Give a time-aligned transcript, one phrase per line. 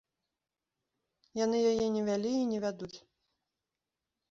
[1.43, 2.93] Яны яе не вялі і не вядуць.